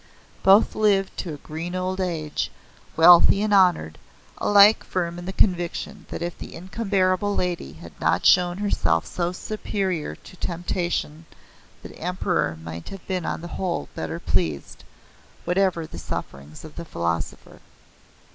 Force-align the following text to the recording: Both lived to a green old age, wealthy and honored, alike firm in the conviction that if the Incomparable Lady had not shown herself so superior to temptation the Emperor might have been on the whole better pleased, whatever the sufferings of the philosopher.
Both 0.41 0.73
lived 0.73 1.15
to 1.17 1.35
a 1.35 1.43
green 1.43 1.75
old 1.75 1.99
age, 2.01 2.49
wealthy 2.97 3.43
and 3.43 3.53
honored, 3.53 3.99
alike 4.39 4.83
firm 4.83 5.19
in 5.19 5.25
the 5.27 5.31
conviction 5.31 6.07
that 6.09 6.23
if 6.23 6.35
the 6.35 6.55
Incomparable 6.55 7.35
Lady 7.35 7.73
had 7.73 7.91
not 8.01 8.25
shown 8.25 8.57
herself 8.57 9.05
so 9.05 9.31
superior 9.31 10.15
to 10.15 10.35
temptation 10.37 11.27
the 11.83 11.95
Emperor 11.99 12.57
might 12.63 12.89
have 12.89 13.05
been 13.05 13.27
on 13.27 13.41
the 13.41 13.47
whole 13.59 13.89
better 13.93 14.19
pleased, 14.19 14.83
whatever 15.45 15.85
the 15.85 15.99
sufferings 15.99 16.65
of 16.65 16.77
the 16.77 16.85
philosopher. 16.85 17.59